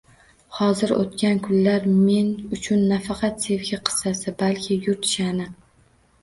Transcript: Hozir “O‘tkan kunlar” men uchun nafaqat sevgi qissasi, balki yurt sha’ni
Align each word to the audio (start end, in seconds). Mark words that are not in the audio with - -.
Hozir 0.59 0.93
“O‘tkan 0.93 1.41
kunlar” 1.47 1.85
men 2.05 2.31
uchun 2.57 2.81
nafaqat 2.93 3.45
sevgi 3.49 3.81
qissasi, 3.91 4.35
balki 4.41 4.79
yurt 4.89 5.07
sha’ni 5.13 5.49